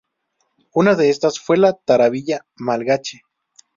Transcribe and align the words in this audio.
Una 0.73 0.95
de 0.95 1.07
estas 1.11 1.39
fue 1.39 1.57
la 1.57 1.73
tarabilla 1.73 2.47
malgache. 2.55 3.21